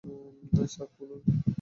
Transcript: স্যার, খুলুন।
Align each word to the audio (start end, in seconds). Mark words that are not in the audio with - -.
স্যার, 0.65 0.87
খুলুন। 0.95 1.21